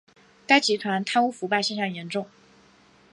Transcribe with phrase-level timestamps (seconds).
[0.47, 2.25] 该集团贪污腐败现象严重。